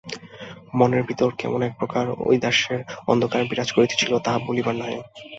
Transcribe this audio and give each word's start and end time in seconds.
মনের 0.75 1.03
ভিতর 1.03 1.29
কেমন 1.37 1.59
এক 1.61 1.73
প্রকার 1.79 2.05
ঔদাস্যের 2.23 2.81
অন্ধকার 3.07 3.41
বিরাজ 3.49 3.69
করিতেছিল, 3.71 4.11
তাহা 4.19 4.39
বলিবার 4.47 4.75
নহে। 4.75 4.99